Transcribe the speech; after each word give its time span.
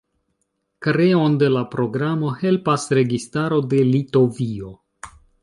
Kreon 0.85 1.35
de 1.43 1.49
la 1.55 1.61
programo 1.75 2.31
helpas 2.39 2.87
registaro 3.01 3.61
de 3.75 3.83
Litovio. 3.93 4.73